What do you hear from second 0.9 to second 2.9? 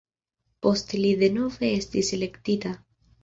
li denove estis elektita.